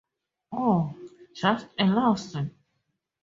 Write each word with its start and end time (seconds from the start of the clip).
Oh, 0.51 0.95
just 1.35 1.67
a 1.77 1.85
lassie. 1.85 2.49